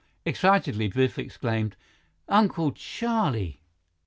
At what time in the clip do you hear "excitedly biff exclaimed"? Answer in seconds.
0.25-1.75